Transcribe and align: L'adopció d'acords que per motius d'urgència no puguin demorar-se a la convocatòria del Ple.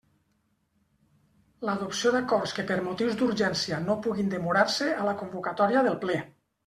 L'adopció 1.69 2.13
d'acords 2.15 2.55
que 2.59 2.65
per 2.71 2.77
motius 2.87 3.19
d'urgència 3.19 3.83
no 3.85 3.99
puguin 4.07 4.33
demorar-se 4.33 4.89
a 5.03 5.09
la 5.11 5.15
convocatòria 5.21 5.85
del 5.91 6.01
Ple. 6.07 6.19